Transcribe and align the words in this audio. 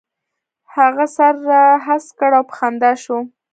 هغه 0.75 1.05
سر 1.15 1.33
را 1.49 1.63
هسک 1.85 2.09
کړ 2.19 2.31
او 2.37 2.43
په 2.49 2.53
خندا 2.59 2.91
شو. 3.03 3.17